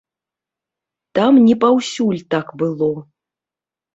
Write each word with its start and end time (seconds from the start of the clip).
Там 1.19 1.33
не 1.49 1.55
паўсюль 1.65 2.23
так 2.33 2.47
было. 2.61 2.89